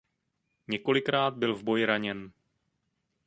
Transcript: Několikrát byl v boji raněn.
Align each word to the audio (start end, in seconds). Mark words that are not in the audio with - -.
Několikrát 0.67 1.33
byl 1.37 1.55
v 1.55 1.63
boji 1.63 1.85
raněn. 1.85 2.31